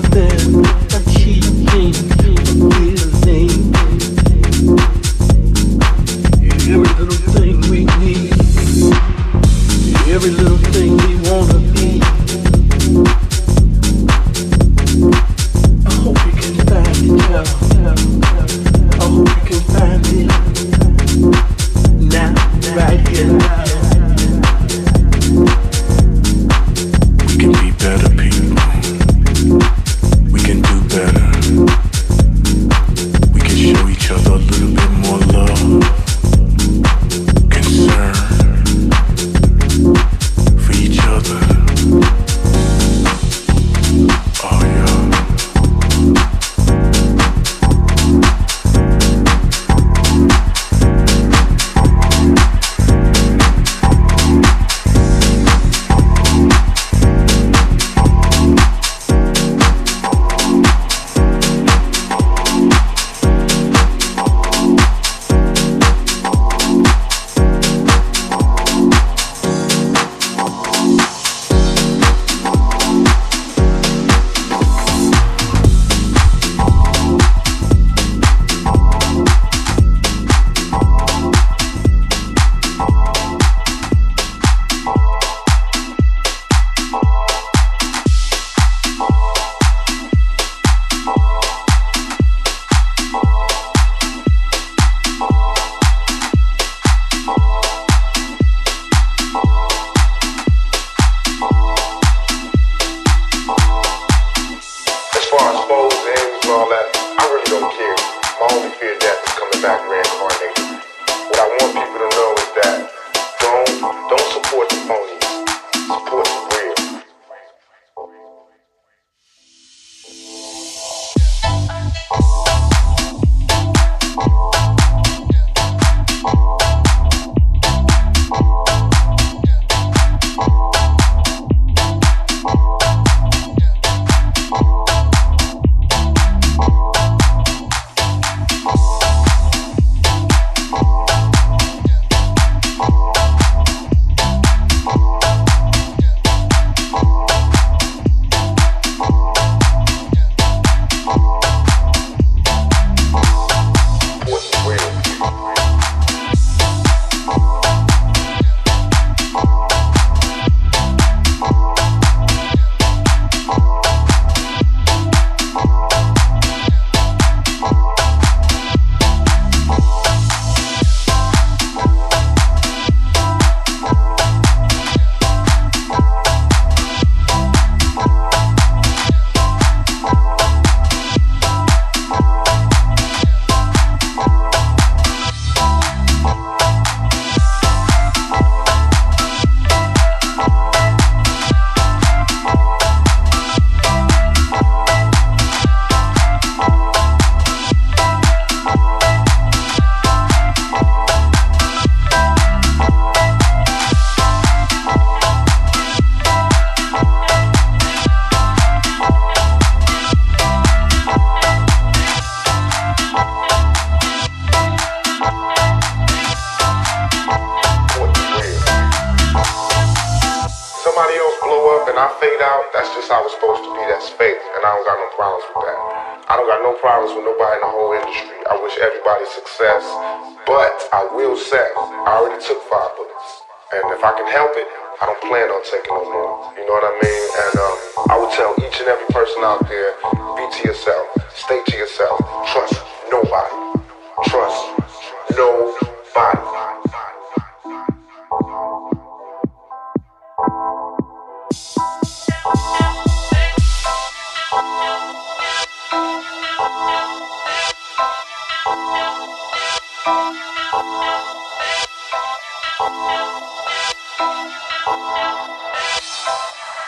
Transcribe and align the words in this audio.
within, 0.00 0.64
achieving 0.94 2.87